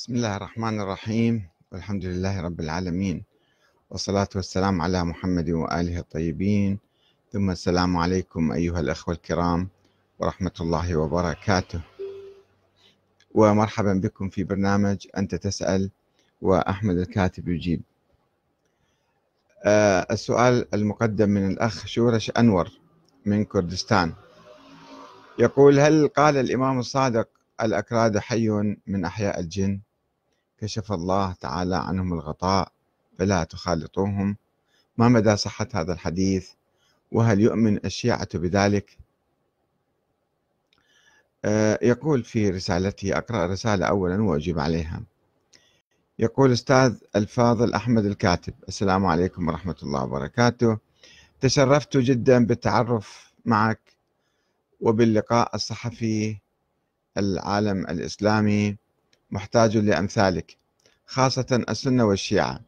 [0.00, 1.48] بسم الله الرحمن الرحيم.
[1.72, 3.24] والحمد لله رب العالمين.
[3.90, 6.78] والصلاة والسلام على محمد وآله الطيبين.
[7.32, 9.68] ثم السلام عليكم أيها الأخوة الكرام
[10.18, 11.80] ورحمة الله وبركاته.
[13.34, 15.90] ومرحبا بكم في برنامج أنت تسأل
[16.42, 17.82] وأحمد الكاتب يجيب.
[19.64, 22.68] آه، السؤال المقدم من الأخ شورش أنور
[23.26, 24.12] من كردستان.
[25.38, 27.28] يقول هل قال الإمام الصادق
[27.62, 28.48] الأكراد حي
[28.86, 29.80] من أحياء الجن؟
[30.60, 32.72] كشف الله تعالى عنهم الغطاء
[33.18, 34.36] فلا تخالطوهم.
[34.98, 36.50] ما مدى صحة هذا الحديث؟
[37.12, 38.98] وهل يؤمن الشيعة بذلك؟
[41.44, 45.02] آه، يقول في رسالته أقرأ رسالة أولا وأجيب عليها.
[46.18, 50.78] يقول أستاذ الفاضل أحمد الكاتب السلام عليكم ورحمة الله وبركاته.
[51.40, 53.80] تشرفت جدا بالتعرف معك
[54.80, 56.36] وباللقاء الصحفي
[57.18, 58.76] العالم الإسلامي.
[59.30, 60.56] محتاج لأمثالك
[61.06, 62.60] خاصة السنة والشيعة.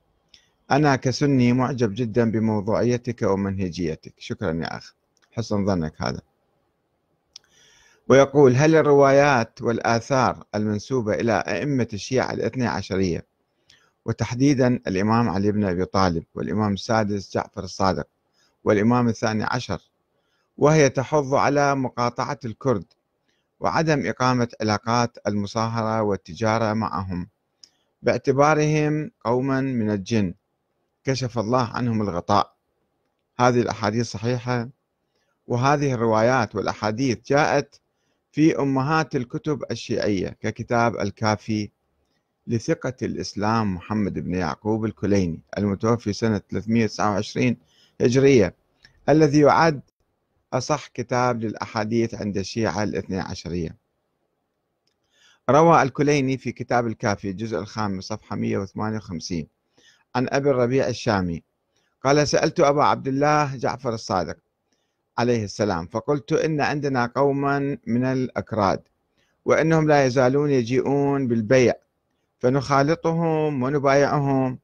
[0.70, 4.14] أنا كسني معجب جدا بموضوعيتك ومنهجيتك.
[4.18, 4.94] شكرا يا أخ.
[5.32, 6.20] حسن ظنك هذا.
[8.08, 13.26] ويقول هل الروايات والآثار المنسوبة إلى أئمة الشيعة الاثنى عشرية؟
[14.04, 18.06] وتحديدا الإمام علي بن أبي طالب والإمام السادس جعفر الصادق
[18.64, 19.80] والإمام الثاني عشر.
[20.58, 22.84] وهي تحض على مقاطعة الكرد
[23.62, 27.28] وعدم إقامة علاقات المصاهرة والتجارة معهم.
[28.02, 30.34] باعتبارهم قوما من الجن
[31.04, 32.54] كشف الله عنهم الغطاء.
[33.38, 34.68] هذه الأحاديث صحيحة؟
[35.46, 37.80] وهذه الروايات والأحاديث جاءت
[38.32, 41.70] في أمهات الكتب الشيعية ككتاب الكافي
[42.46, 47.56] لثقة الإسلام محمد بن يعقوب الكليني المتوفي سنة 329
[48.00, 48.54] هجرية
[49.08, 49.80] الذي يعد
[50.52, 53.76] أصح كتاب للأحاديث عند الشيعة الاثنى عشرية.
[55.50, 59.46] روى الكليني في كتاب الكافي الجزء الخامس صفحة 158
[60.14, 61.42] عن أبي الربيع الشامي.
[62.04, 64.36] قال سألت أبا عبد الله جعفر الصادق
[65.18, 68.82] عليه السلام فقلت إن عندنا قوما من الأكراد
[69.44, 71.74] وإنهم لا يزالون يجيئون بالبيع
[72.38, 74.58] فنخالطهم ونبايعهم.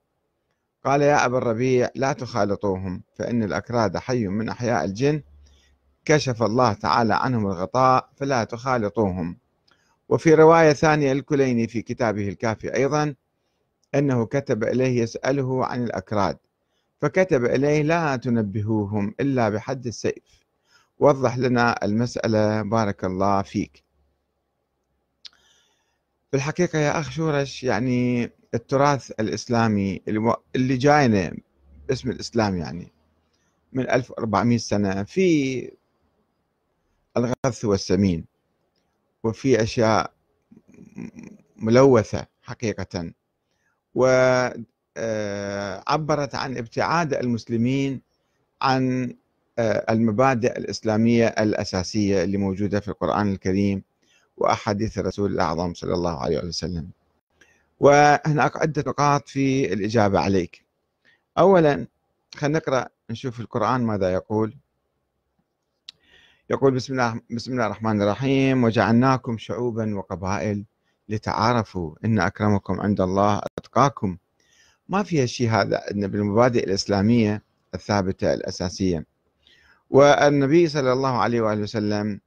[0.85, 5.23] قال يا أبا الربيع لا تخالطوهم فإن الأكراد حي من أحياء الجن
[6.09, 9.37] كشف الله تعالى عنهم الغطاء فلا تخالطوهم.
[10.09, 13.15] وفي رواية ثانية الكليني في كتابه الكافي أيضا
[13.95, 16.39] أنه كتب إليه يسأله عن الأكراد
[17.01, 20.45] فكتب إليه لا تنبهوهم إلا بحد السيف.
[20.99, 23.85] وضح لنا المسألة بارك الله فيك.
[26.31, 30.01] في الحقيقة يا أخ شورش يعني التراث الإسلامي
[30.57, 31.37] اللي جاينا
[31.89, 32.93] باسم الإسلام يعني
[33.73, 35.78] من 1400 سنة في
[37.19, 38.25] الغث والسمين.
[39.25, 40.13] وفي أشياء
[41.57, 43.13] ملوثة حقيقة.
[43.95, 44.65] وعبرت
[46.35, 48.01] آه، عن ابتعاد المسلمين
[48.63, 49.15] عن
[49.59, 53.83] آه، المبادئ الإسلامية الأساسية اللي موجودة في القرآن الكريم
[54.37, 56.89] وأحاديث الرسول الأعظم صلى الله عليه وسلم.
[57.81, 60.65] وهناك عدة نقاط في الإجابة عليك.
[61.39, 61.87] أولا
[62.35, 64.55] خلينا نقرأ نشوف القرآن ماذا يقول.
[66.51, 68.65] يقول بسم الله بسم الله الرحمن الرحيم.
[68.65, 70.65] وجعلناكم شعوبا وقبائل
[71.09, 74.17] لتعارفوا إن أكرمكم عند الله أتقاكم.
[74.89, 77.43] ما فيها شيء هذا إن بالمبادئ الإسلامية
[77.75, 79.05] الثابتة الأساسية.
[79.91, 82.21] والنبي صلى الله عليه وآله وسلم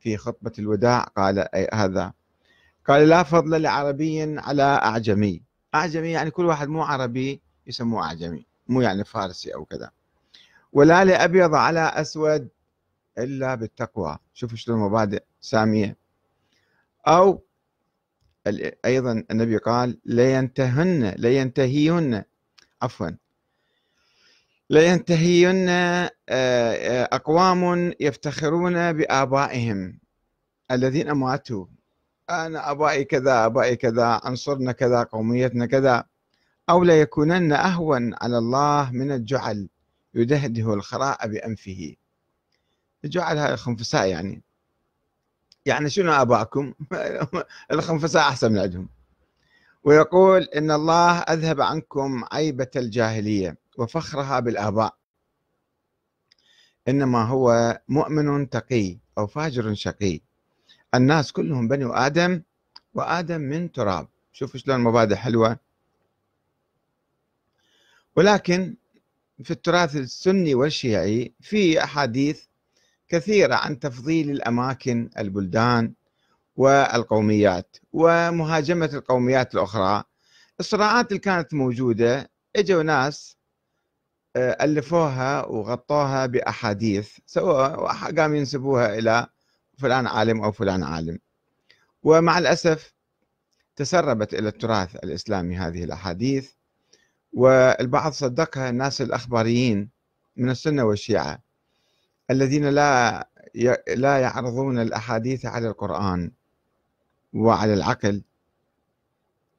[0.00, 2.12] في خطبة الوداع قال هذا.
[2.88, 5.42] قال لا فضل لعربي على أعجمي.
[5.74, 9.90] أعجمي يعني كل واحد مو عربي يسموه أعجمي مو يعني فارسي أو كذا.
[10.72, 12.48] ولا لأبيض على أسود
[13.18, 14.18] إلا بالتقوى.
[14.34, 15.96] شوفوا شلون مبادئ سامية.
[17.06, 17.42] أو
[18.84, 22.22] أيضا النبي قال لينتهن لينتهين
[22.82, 23.10] عفوا.
[24.70, 29.98] لينتهين آه، آه، أقوام يفتخرون بآبائهم
[30.70, 31.66] الذين ماتوا.
[32.30, 36.04] أنا أبائي كذا أبائي كذا عنصرنا كذا قوميتنا كذا.
[36.70, 39.68] أو ليكونن أهون على الله من الجعل
[40.14, 41.96] يدهده الخراء بأنفه.
[43.04, 44.42] جعل هذا الخنفساء يعني.
[45.66, 46.74] يعني شنو اباكم؟
[47.72, 48.88] الخنفساء أحسن من عندهم
[49.84, 54.96] ويقول إن الله أذهب عنكم عيبة الجاهلية وفخرها بالآباء.
[56.88, 60.20] إنما هو مؤمن تقي أو فاجر شقي.
[60.94, 62.42] الناس كلهم بنو آدم
[62.94, 64.08] وآدم من تراب.
[64.32, 65.58] شوفوا شلون مبادئ حلوة.
[68.16, 68.76] ولكن
[69.44, 72.44] في التراث السني والشيعي في أحاديث
[73.12, 75.92] كثيرة عن تفضيل الأماكن البلدان
[76.56, 80.04] والقوميات ومهاجمة القوميات الأخرى.
[80.60, 83.36] الصراعات اللي كانت موجودة إجوا ناس
[84.36, 89.26] آه، ألفوها وغطوها بأحاديث سواء قاموا ينسبوها إلى
[89.78, 91.18] فلان عالم أو فلان عالم.
[92.02, 92.94] ومع الأسف
[93.76, 96.50] تسربت إلى التراث الإسلامي هذه الأحاديث
[97.32, 99.90] والبعض صدقها الناس الأخباريين
[100.36, 101.51] من السنة والشيعة.
[102.32, 103.28] الذين لا
[103.96, 106.30] لا يعرضون الأحاديث على القرآن
[107.32, 108.22] وعلى العقل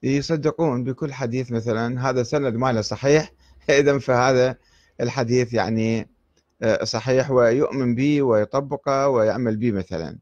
[0.03, 3.31] يصدقون بكل حديث مثلا هذا سند ماله صحيح
[3.69, 4.57] إذا فهذا
[5.01, 6.09] الحديث يعني
[6.61, 10.19] آه، صحيح ويؤمن به ويطبقه ويعمل به مثلا.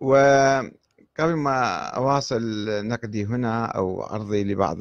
[0.00, 4.78] وقبل ما أواصل نقدي هنا أو عرضي لبعض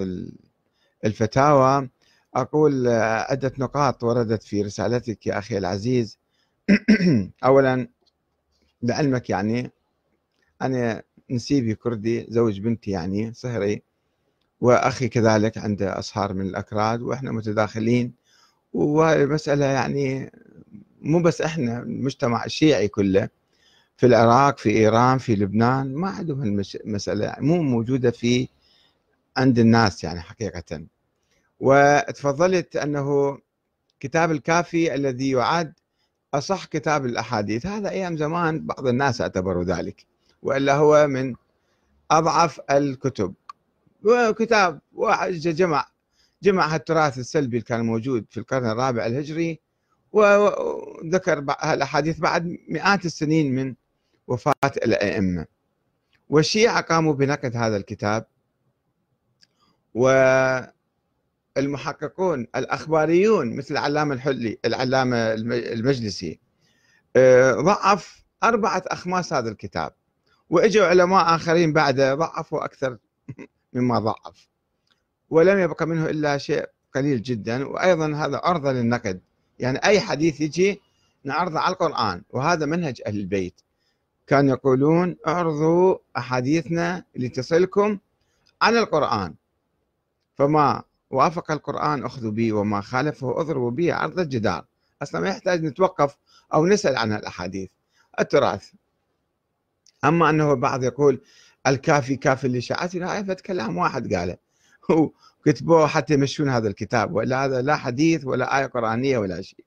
[1.05, 1.89] الفتاوى
[2.35, 2.87] أقول
[3.29, 6.19] عدة نقاط وردت في رسالتك يا أخي العزيز.
[7.45, 7.87] أولا
[8.83, 9.71] لعلمك يعني
[10.61, 13.81] أنا نسيبي كردي زوج بنتي يعني صهري
[14.61, 18.13] وأخي كذلك عنده أصهار من الأكراد وإحنا متداخلين.
[18.73, 20.31] والمسألة يعني
[21.01, 23.29] مو بس إحنا المجتمع الشيعي كله
[23.97, 26.43] في العراق في إيران في لبنان ما عندهم
[26.85, 28.47] المسألة مو موجودة في
[29.37, 30.85] عند الناس يعني حقيقة.
[31.63, 33.37] وتفضلت أنه
[33.99, 35.73] كتاب الكافي الذي يعد
[36.33, 37.65] أصح كتاب الأحاديث.
[37.65, 40.05] هذا أيام زمان بعض الناس اعتبروا ذلك
[40.41, 41.35] وإلا هو من
[42.11, 43.33] أضعف الكتب.
[44.03, 45.87] وكتاب واحد جمع
[46.43, 49.59] جمع التراث السلبي اللي كان موجود في القرن الرابع الهجري
[50.11, 53.75] وذكر الأحاديث بعد مئات السنين من
[54.27, 55.45] وفاة الأئمة.
[56.29, 58.25] والشيعة قاموا بنقد هذا الكتاب
[61.57, 66.39] والمحققون الأخباريون مثل العلامة الحلي العلامة المجلسي.
[67.15, 69.93] آه، ضعف أربعة أخماس هذا الكتاب
[70.49, 72.97] وإجوا علماء آخرين بعده ضعفوا أكثر
[73.73, 74.47] مما ضعف.
[75.29, 76.65] ولم يبقى منه إلا شيء
[76.95, 79.21] قليل جدا وأيضا هذا عرضة للنقد.
[79.59, 80.81] يعني أي حديث يجي
[81.23, 83.61] نعرضه على القرآن وهذا منهج أهل البيت.
[84.27, 87.99] كانوا يقولون اعرضوا أحاديثنا لتصلكم
[88.61, 89.35] على القرآن.
[90.35, 94.65] فما وافق القرآن أخذوا به وما خالفه أضربوا به عرض الجدار.
[95.01, 96.17] أصلا ما يحتاج نتوقف
[96.53, 97.69] أو نسأل عن الأحاديث.
[98.19, 98.69] التراث.
[100.05, 101.21] أما أنه بعض يقول
[101.67, 104.37] الكافي كافي لشاعتي لا فت كلام واحد قاله.
[104.89, 109.65] وكتبوه حتى يمشون هذا الكتاب ولا هذا لا حديث ولا آية قرآنية ولا شيء.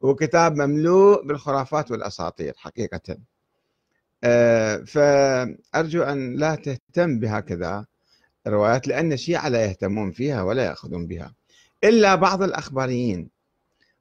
[0.00, 3.16] وكتاب مملوء بالخرافات والأساطير حقيقة.
[4.24, 7.86] آه، فأرجو أن لا تهتم بهكذا.
[8.46, 11.34] روايات لأن الشيعة لا يهتمون فيها ولا يأخذون بها.
[11.84, 13.28] إلا بعض الأخباريين.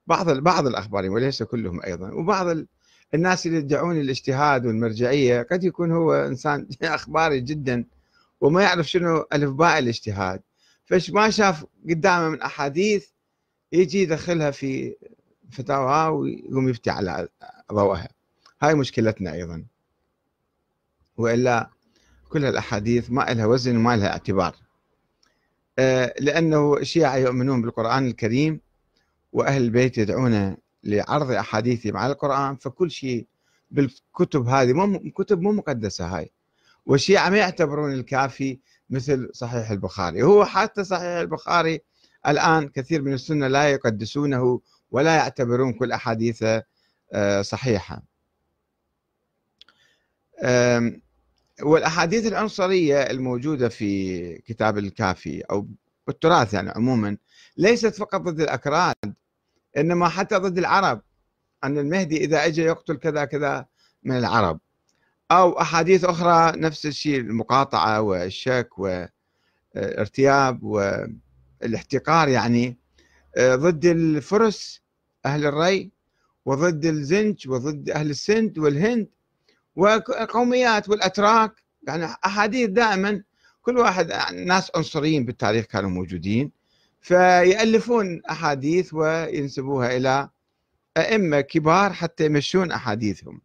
[0.07, 2.11] بعض بعض الأخباريين وليس كلهم أيضا.
[2.11, 2.57] وبعض
[3.13, 7.85] الناس اللي يدعون الاجتهاد والمرجعية قد يكون هو إنسان أخباري جدا
[8.41, 10.41] وما يعرف شنو ألفباء الاجتهاد.
[10.85, 13.07] فش ما شاف قدامه من أحاديث
[13.71, 14.95] يجي يدخلها في
[15.51, 17.27] فتاوى ويقوم يفتي على
[17.73, 18.09] ضوءها.
[18.61, 19.65] هاي مشكلتنا أيضا.
[21.17, 21.69] وإلا
[22.31, 24.55] كل الأحاديث ما لها وزن وما لها اعتبار.
[25.79, 28.59] آه، لأنه الشيعة يؤمنون بالقرآن الكريم
[29.33, 33.27] وأهل البيت يدعون لعرض أحاديثهم على القرآن فكل شيء
[33.71, 36.31] بالكتب هذه مو كتب مو مقدسة هاي.
[36.85, 40.23] والشيعة ما يعتبرون الكافي مثل صحيح البخاري.
[40.23, 41.81] هو حتى صحيح البخاري
[42.27, 46.63] الآن كثير من السنة لا يقدسونه ولا يعتبرون كل أحاديثه
[47.13, 48.01] آه، صحيحة.
[51.61, 55.67] والأحاديث العنصرية الموجودة في كتاب الكافي أو
[56.09, 57.17] التراث يعني عموما
[57.57, 58.95] ليست فقط ضد الأكراد
[59.77, 61.01] إنما حتى ضد العرب
[61.63, 63.65] أن المهدي إذا أجى يقتل كذا كذا
[64.03, 64.59] من العرب.
[65.31, 68.69] أو أحاديث أخرى نفس الشيء المقاطعة والشك
[69.75, 72.77] والارتياب والاحتقار يعني
[73.39, 74.81] ضد الفرس
[75.25, 75.91] أهل الري
[76.45, 79.07] وضد الزنج وضد أهل السند والهند
[79.75, 83.23] والقوميات والأتراك يعني أحاديث دائما
[83.61, 86.51] كل واحد ناس عنصريين بالتاريخ كانوا موجودين
[87.01, 90.29] فيألفون أحاديث وينسبوها إلى
[90.97, 93.41] أئمة كبار حتى يمشون أحاديثهم.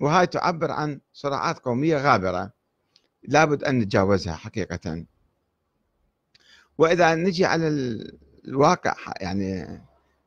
[0.00, 2.52] وهاي تعبر عن صراعات قومية غابرة
[3.22, 5.04] لابد أن نتجاوزها حقيقة.
[6.78, 7.68] وإذا نجي على
[8.44, 9.80] الواقع يعني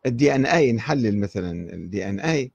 [0.06, 2.52] ال DNA نحلل مثلا ال DNA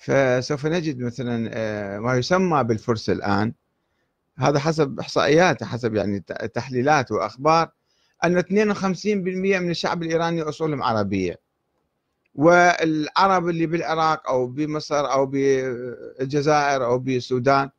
[0.00, 3.52] فسوف نجد مثلا آه، ما يسمى بالفرس الآن.
[4.38, 6.20] هذا حسب احصائيات حسب يعني
[6.54, 7.70] تحليلات وأخبار
[8.24, 11.40] أن 52% من الشعب الإيراني أصولهم عربية.
[12.34, 17.70] والعرب اللي بالعراق أو بمصر أو بالجزائر أو بالسودان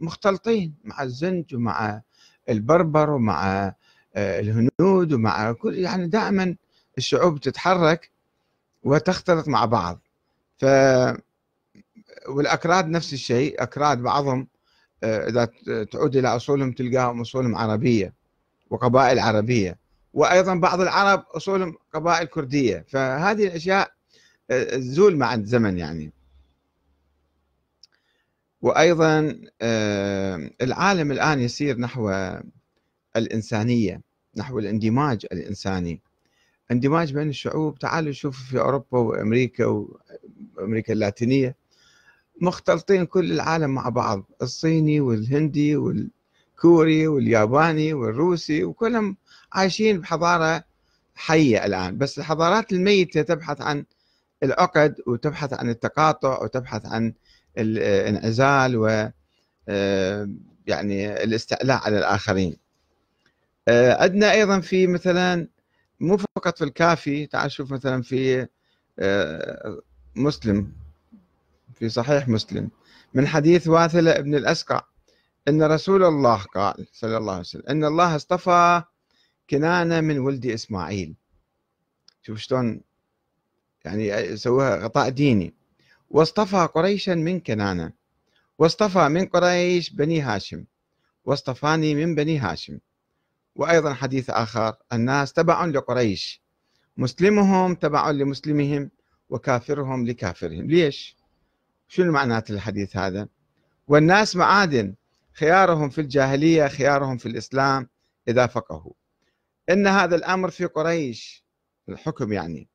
[0.00, 2.02] مختلطين مع الزنج ومع
[2.48, 3.74] البربر ومع
[4.16, 6.56] آه، الهنود ومع كل يعني دائما
[6.98, 8.10] الشعوب تتحرك
[8.82, 10.00] وتختلط مع بعض.
[10.58, 10.64] ف
[12.30, 14.48] والأكراد نفس الشيء أكراد بعضهم
[15.02, 15.44] آه، إذا
[15.84, 18.14] تعود إلى أصولهم تلقاهم أصولهم عربية
[18.70, 19.78] وقبائل عربية
[20.12, 22.84] وأيضا بعض العرب أصولهم قبائل كردية.
[22.88, 23.92] فهذه الأشياء
[24.50, 26.12] آه، زول مع الزمن يعني.
[28.62, 32.12] وأيضا آه، العالم الآن يسير نحو
[33.16, 34.00] الإنسانية
[34.36, 36.02] نحو الاندماج الإنساني.
[36.70, 39.86] اندماج بين الشعوب تعالوا شوفوا في أوروبا وأمريكا
[40.56, 41.56] وامريكا اللاتينية.
[42.40, 49.16] مختلطين كل العالم مع بعض الصيني والهندي والكوري والياباني والروسي وكلهم
[49.52, 50.64] عايشين بحضارة
[51.14, 53.84] حية الآن بس الحضارات الميتة تبحث عن
[54.42, 57.12] العقد وتبحث عن التقاطع وتبحث عن
[57.58, 59.10] الانعزال و
[59.68, 60.28] آه،
[60.66, 62.56] يعني الاستعلاء على الآخرين.
[63.68, 65.48] آه، عندنا أيضا في مثلا
[66.00, 68.46] مو فقط في الكافي تعال شوف مثلا في
[68.98, 69.80] آه،
[70.16, 70.72] مسلم.
[71.80, 72.70] في صحيح مسلم
[73.14, 74.82] من حديث واثلة ابن الأسقع
[75.48, 78.82] أن رسول الله قال صلى الله عليه وسلم أن الله اصطفى
[79.50, 81.14] كنانة من ولد إسماعيل.
[82.22, 82.80] شوف شلون
[83.84, 85.54] يعني سووها غطاء ديني.
[86.10, 87.92] واصطفى قريشا من كنانة.
[88.58, 90.64] واصطفى من قريش بني هاشم.
[91.24, 92.78] واصطفاني من بني هاشم.
[93.56, 96.42] وأيضا حديث آخر الناس تبع لقريش.
[96.96, 98.90] مسلمهم تبع لمسلمهم
[99.30, 100.66] وكافرهم لكافرهم.
[100.70, 101.19] ليش؟
[101.92, 103.28] شنو معنات الحديث هذا؟
[103.88, 104.94] والناس معادن
[105.32, 107.88] خيارهم في الجاهلية خيارهم في الإسلام
[108.28, 108.92] إذا فقهوا.
[109.70, 111.44] إن هذا الأمر في قريش
[111.88, 112.68] الحكم يعني.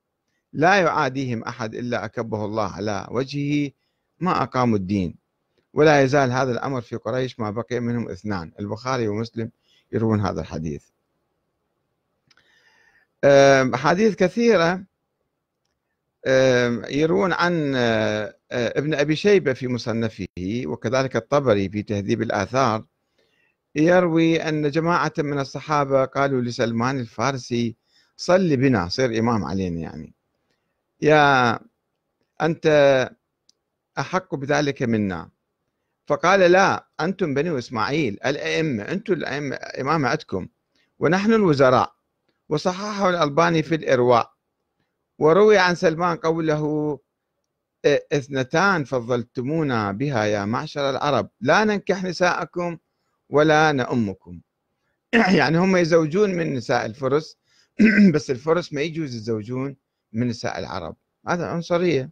[0.53, 3.71] لا يعاديهم أحد إلا أكبه الله على وجهه
[4.19, 5.15] ما أقاموا الدين.
[5.73, 9.51] ولا يزال هذا الأمر في قريش ما بقي منهم اثنان البخاري ومسلم
[9.91, 10.85] يروون هذا الحديث.
[13.73, 14.83] أحاديث كثيرة
[16.89, 20.27] يروون عن آه، آه، ابن أبي شيبة في مصنفه
[20.65, 22.85] وكذلك الطبري في تهذيب الآثار.
[23.75, 27.75] يروي أن جماعة من الصحابة قالوا لسلمان الفارسي
[28.17, 30.13] صل بنا صير إمام علينا يعني.
[31.01, 31.59] يا
[32.41, 32.65] أنت
[33.99, 35.29] أحق بذلك منا.
[36.07, 40.47] فقال لا أنتم بني إسماعيل الأئمة أنتم الأئمة إمام عندكم
[40.99, 41.95] ونحن الوزراء
[42.49, 44.34] وصححه الألباني في الإرواء.
[45.19, 46.99] وروي عن سلمان قوله
[48.13, 52.77] إثنتان فضلتمونا بها يا معشر العرب لا ننكح نساءكم
[53.29, 54.41] ولا نأمكم.
[55.39, 57.37] يعني هم يزوجون من نساء الفرس
[58.13, 59.75] بس الفرس ما يجوز يزوجون
[60.13, 60.95] من نساء العرب.
[61.27, 62.11] هذا عنصرية.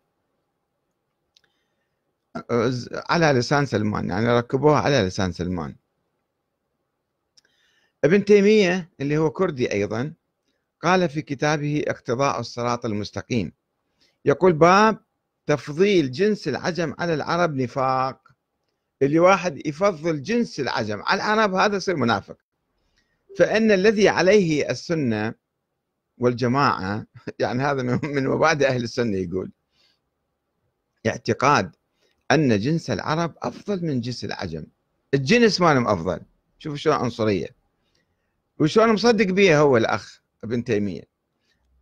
[3.10, 5.75] على لسان سلمان يعني ركبوها على لسان سلمان.
[8.03, 10.13] ابن تيمية اللي هو كردي أيضا
[10.84, 13.52] قال في كتابه اقتضاء الصراط المستقيم.
[14.25, 15.00] يقول باب
[15.46, 18.28] تفضيل جنس العجم على العرب نفاق.
[19.02, 22.38] اللي واحد يفضل جنس العجم على العرب هذا يصير منافق.
[23.38, 25.34] فإن الذي عليه السنة
[26.18, 27.06] والجماعة
[27.40, 27.84] يعني هذا
[28.16, 29.52] من مبادئ أهل السنة يقول
[31.08, 31.75] اعتقاد
[32.32, 34.66] أن جنس العرب أفضل من جنس العجم.
[35.13, 36.20] الجنس مالهم أفضل.
[36.60, 37.48] شوفوا شلون عنصرية.
[38.60, 40.23] وشلون مصدق بيها هو الأخ.
[40.44, 41.04] ابن تيمية.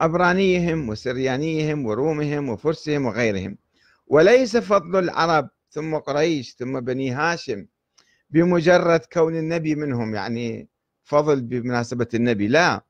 [0.02, 3.58] عبرانيهم وسريانيهم ورومهم وفرسهم وغيرهم.
[4.08, 7.66] وليس فضل العرب ثم قريش ثم بني هاشم
[8.30, 10.70] بمجرد كون النبي منهم يعني
[11.04, 12.82] فضل بمناسبة النبي لا.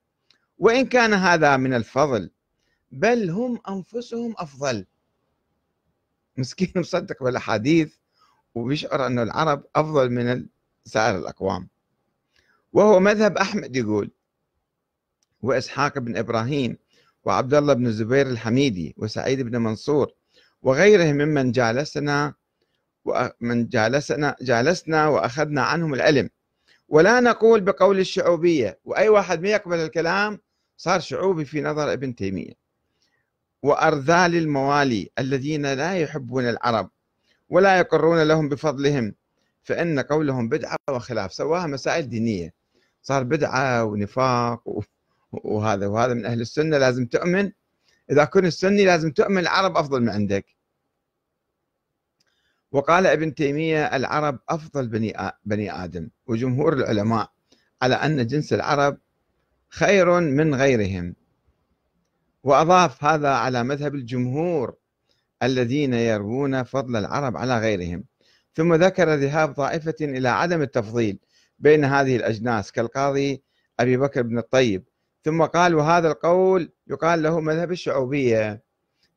[0.58, 2.32] وإن كان هذا من الفضل
[2.92, 4.86] بل هم أنفسهم أفضل.
[6.38, 7.96] مسكين مصدق بالأحاديث
[8.56, 10.48] وبيشعر أن العرب أفضل من
[10.86, 11.70] سائر الأقوام.
[12.74, 14.12] وهو مذهب أحمد يقول
[15.41, 16.77] وإسحاق بن إبراهيم
[17.25, 20.12] وعبد الله بن الزبير الحميدي وسعيد بن منصور
[20.62, 22.33] وغيرهم ممن جالسنا
[23.05, 26.29] ومن جالسنا جالسنا وأخذنا عنهم العلم.
[26.89, 30.39] ولا نقول بقول الشعوبية وأي واحد ما يقبل الكلام
[30.77, 32.53] صار شعوبي في نظر ابن تيمية.
[33.63, 36.89] وأرذال الموالي الذين لا يحبون العرب
[37.50, 39.15] ولا يقرون لهم بفضلهم
[39.63, 42.53] فإن قولهم بدعة وخلاف سواها مسائل دينية.
[43.01, 44.83] صار بدعة ونفاق
[45.31, 47.51] وهذا وهذا من أهل السنة لازم تؤمن.
[48.11, 50.45] إذا كنت سني لازم تؤمن العرب أفضل من عندك.
[52.71, 56.09] وقال ابن تيمية العرب أفضل بني بني آدم.
[56.27, 57.31] وجمهور العلماء
[57.81, 58.97] على أن جنس العرب
[59.69, 61.15] خير من غيرهم.
[62.43, 64.75] وأضاف هذا على مذهب الجمهور
[65.43, 68.03] الذين يروون فضل العرب على غيرهم.
[68.53, 71.19] ثم ذكر ذهاب طائفة إلى عدم التفضيل
[71.59, 73.43] بين هذه الأجناس كالقاضي
[73.79, 74.83] أبي بكر بن الطيب
[75.24, 78.63] ثم قال وهذا القول يقال له مذهب الشعوبية.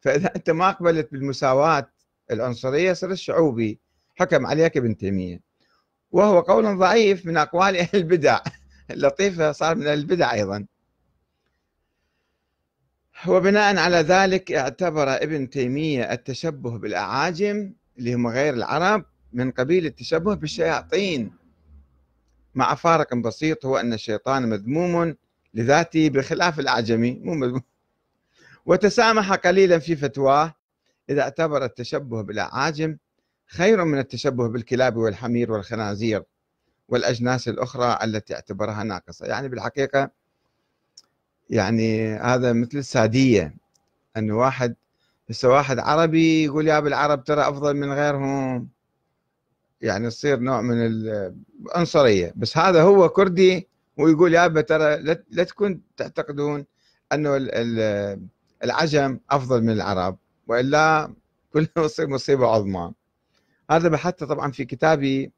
[0.01, 1.91] فإذا أنت ما أقبلت بالمساواة
[2.31, 3.81] العنصرية صرت الشعوبي
[4.15, 5.41] حكم عليك ابن تيمية.
[6.11, 8.41] وهو قول ضعيف من أقوال أهل البدع.
[8.91, 10.67] اللطيفة صار من البدع أيضا.
[13.27, 20.35] وبناء على ذلك اعتبر ابن تيمية التشبه بالأعاجم اللي هم غير العرب من قبيل التشبه
[20.35, 21.33] بالشياطين.
[22.55, 25.15] مع فارق بسيط هو أن الشيطان مذموم
[25.55, 27.21] لذاته بخلاف الأعجمي.
[27.23, 27.61] مو
[28.67, 30.55] وتسامح قليلا في فتواه
[31.11, 32.97] إذا اعتبر التشبه بالأعاجم
[33.47, 36.23] خير من التشبه بالكلاب والحمير والخنازير
[36.89, 39.27] والأجناس الأخرى التي اعتبرها ناقصة.
[39.27, 40.11] يعني بالحقيقة
[41.51, 43.55] يعني هذا مثل السادية
[44.17, 44.75] أن واحد
[45.31, 48.69] هسه واحد عربي يقول يا بالعرب ترى أفضل من غيرهم.
[49.81, 50.77] يعني تصير نوع من
[51.67, 54.97] العنصرية بس هذا هو كردي ويقول يا ترى
[55.31, 56.67] لا تكون تعتقدون
[57.13, 57.37] أنه
[58.65, 61.15] العجم أفضل من العرب وإلا
[61.53, 62.93] كله يصير مصيبة عظمى.
[63.71, 65.33] هذا بحثت طبعا في كتابي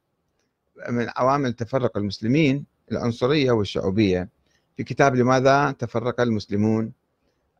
[0.89, 4.29] من عوامل تفرق المسلمين العنصرية والشعوبية.
[4.77, 6.93] في كتاب لماذا تفرق المسلمون؟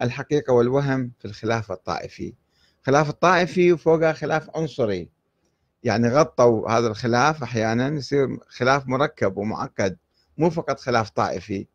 [0.03, 2.35] الحقيقة والوهم في الخلاف الطائفي.
[2.87, 5.09] خلاف الطائفي وفوقها خلاف عنصري.
[5.83, 9.97] يعني غطوا هذا الخلاف أحيانا يصير خلاف مركب ومعقد.
[10.39, 11.67] مو فقط خلاف طائفي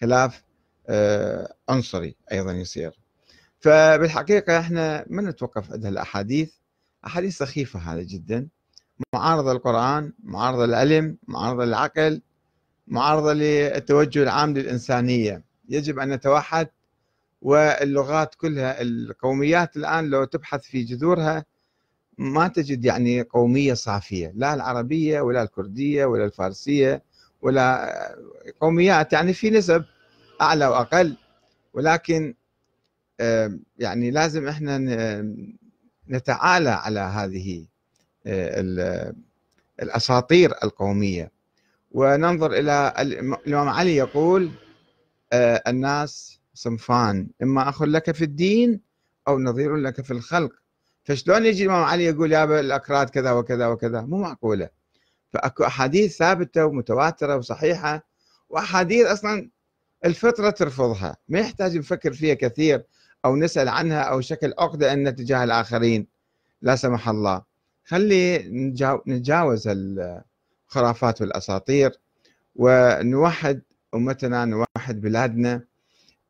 [0.00, 0.44] خلاف
[0.88, 2.98] آه، عنصري أيضا يصير.
[3.60, 6.52] فبالحقيقة إحنا ما نتوقف عند الأحاديث
[7.06, 8.48] أحاديث سخيفة هذا جدا.
[9.14, 12.22] معارضة للقرآن معارضة للعلم معارضة للعقل
[12.86, 15.44] معارضة للتوجه العام للإنسانية.
[15.68, 16.68] يجب أن نتوحد
[17.42, 21.44] واللغات كلها القوميات الآن لو تبحث في جذورها
[22.18, 24.32] ما تجد يعني قومية صافية.
[24.34, 27.02] لا العربية ولا الكردية ولا الفارسية.
[27.42, 28.16] ولا
[28.60, 29.84] قوميات يعني في نسب
[30.40, 31.16] أعلى وأقل.
[31.74, 32.34] ولكن
[33.78, 34.78] يعني لازم إحنا
[36.08, 37.66] نتعالى على هذه
[39.82, 41.32] الأساطير القومية.
[41.90, 44.50] وننظر إلى الإمام علي يقول
[45.32, 48.80] آه، الناس صنفان إما أخ لك في الدين
[49.28, 50.52] أو نظير لك في الخلق.
[51.04, 54.68] فشلون يجي الإمام علي يقول يا الأكراد كذا وكذا وكذا؟ مو معقولة.
[55.32, 58.06] فأكو أحاديث ثابتة ومتواترة وصحيحة
[58.48, 59.50] وأحاديث أصلا
[60.04, 61.16] الفطرة ترفضها.
[61.28, 62.84] ما يحتاج نفكر فيها كثير
[63.24, 66.06] أو نسأل عنها أو شكل عقده ان تجاه الآخرين.
[66.62, 67.42] لا سمح الله.
[67.84, 68.38] خلي
[69.06, 71.92] نتجاوز الخرافات والأساطير
[72.56, 73.62] ونوحد
[73.94, 75.64] أمتنا نوحد بلادنا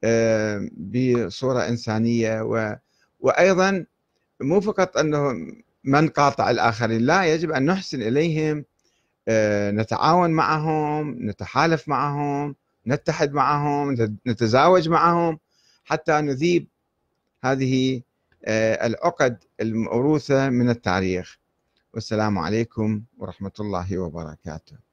[0.05, 2.77] آه، بصورة إنسانية و
[3.21, 3.87] وأيضا
[4.41, 5.33] مو فقط أنه
[5.85, 8.65] ما نقاطع الآخرين لا يجب أن نحسن إليهم
[9.71, 12.57] نتعاون معهم نتحالف معهم
[12.87, 15.39] نتحد معهم نتزاوج معهم
[15.85, 16.69] حتى نذيب
[17.45, 18.03] هذه
[18.45, 21.39] آه، العقد الموروثة من التاريخ.
[21.95, 24.92] والسلام عليكم ورحمة الله وبركاته.